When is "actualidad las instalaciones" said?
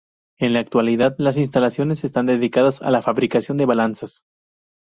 0.61-2.03